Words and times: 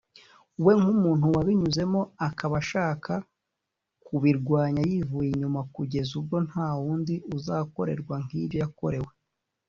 we 0.63 0.71
nk’umuntu 0.79 1.25
wabinyuzemo 1.35 2.01
akaba 2.27 2.55
ashaka 2.63 3.13
kubirwanya 4.05 4.81
yivuye 4.91 5.27
inyuma 5.31 5.61
kugeza 5.75 6.11
ubwo 6.19 6.37
nta 6.47 6.67
wundi 6.81 7.13
uzakorerwa 7.35 8.15
nk’ibyo 8.25 8.57
yakorewe 8.63 9.11